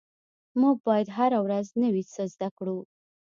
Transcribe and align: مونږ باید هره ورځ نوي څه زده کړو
مونږ 0.59 0.77
باید 0.87 1.07
هره 1.17 1.39
ورځ 1.45 1.67
نوي 1.83 2.03
څه 2.13 2.21
زده 2.33 2.49
کړو 2.57 2.77